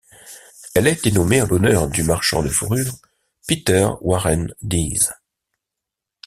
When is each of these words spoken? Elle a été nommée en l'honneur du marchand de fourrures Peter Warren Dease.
Elle 0.73 0.87
a 0.87 0.89
été 0.89 1.11
nommée 1.11 1.43
en 1.43 1.45
l'honneur 1.45 1.87
du 1.87 2.01
marchand 2.01 2.41
de 2.41 2.49
fourrures 2.49 2.97
Peter 3.47 3.87
Warren 4.01 4.51
Dease. 4.63 5.13